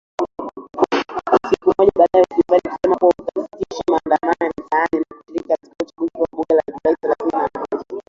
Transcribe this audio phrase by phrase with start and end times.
[1.49, 6.11] Siku moja baada ya upinzani, kusema kuwa utasitisha maandamano ya mitaani na kushiriki katika uchaguzi
[6.17, 7.85] wa bunge wa Julai thelathini na moja.